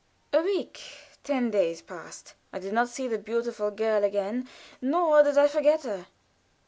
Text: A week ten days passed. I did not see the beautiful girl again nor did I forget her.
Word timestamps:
A 0.33 0.41
week 0.41 0.81
ten 1.23 1.51
days 1.51 1.83
passed. 1.83 2.33
I 2.51 2.57
did 2.57 2.73
not 2.73 2.89
see 2.89 3.07
the 3.07 3.19
beautiful 3.19 3.69
girl 3.69 4.03
again 4.03 4.49
nor 4.81 5.21
did 5.21 5.37
I 5.37 5.47
forget 5.47 5.83
her. 5.83 6.07